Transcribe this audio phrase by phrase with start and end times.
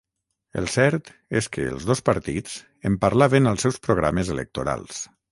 [0.59, 1.09] El cert
[1.41, 2.55] és que els dos partits
[2.91, 5.03] en parlaven als seus programes electorals